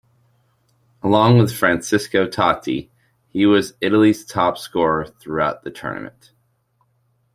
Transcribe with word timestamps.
Along 1.03 1.37
with 1.37 1.55
Francesco 1.55 2.25
Totti, 2.25 2.89
he 3.27 3.45
was 3.45 3.75
Italy's 3.81 4.25
top-scorer 4.25 5.05
throughout 5.05 5.61
the 5.63 5.69
tournament. 5.69 6.31